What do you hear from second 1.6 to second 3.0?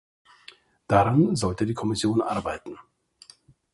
die Kommission arbeiten!